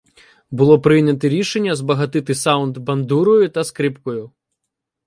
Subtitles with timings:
[0.51, 4.31] Було прийняте рішення збагатити саунд бандурою та скрипкою.